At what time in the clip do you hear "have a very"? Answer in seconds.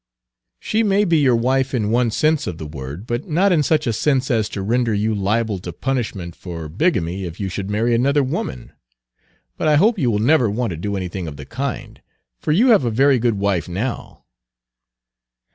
12.69-13.19